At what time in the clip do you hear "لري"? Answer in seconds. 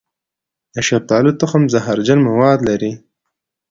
2.69-2.91